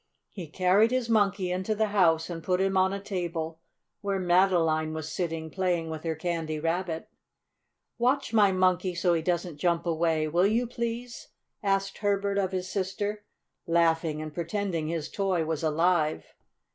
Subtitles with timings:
[0.31, 3.59] He carried his Monkey into the house and put him on a table,
[4.01, 7.07] where Madeline was sitting, playing with her Candy Rabbit.
[7.99, 11.27] "Watch my Monkey so he doesn't jump away, will you, please?"
[11.61, 13.25] asked Herbert of his sister,
[13.67, 16.33] laughing and pretending his toy was alive.